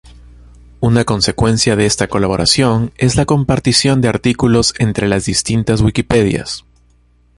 Una 0.79 1.05
consecuencia 1.05 1.75
de 1.75 1.85
esta 1.85 2.07
colaboración 2.07 2.91
es 2.97 3.15
la 3.17 3.27
compartición 3.27 4.01
de 4.01 4.07
artículos 4.07 4.73
entre 4.79 5.07
las 5.07 5.25
distintas 5.25 5.79
Wikipedias. 5.81 6.65